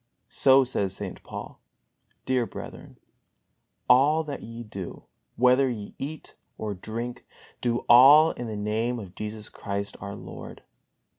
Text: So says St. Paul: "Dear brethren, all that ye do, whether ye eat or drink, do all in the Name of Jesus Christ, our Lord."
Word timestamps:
So 0.29 0.63
says 0.63 0.95
St. 0.95 1.21
Paul: 1.21 1.59
"Dear 2.25 2.47
brethren, 2.47 2.97
all 3.87 4.23
that 4.23 4.41
ye 4.41 4.63
do, 4.63 5.03
whether 5.35 5.69
ye 5.69 5.93
eat 5.99 6.33
or 6.57 6.73
drink, 6.73 7.23
do 7.61 7.85
all 7.87 8.31
in 8.31 8.47
the 8.47 8.57
Name 8.57 8.97
of 8.97 9.13
Jesus 9.13 9.47
Christ, 9.47 9.95
our 10.01 10.15
Lord." 10.15 10.63